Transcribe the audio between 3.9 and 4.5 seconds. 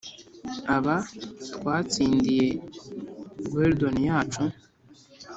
yacu-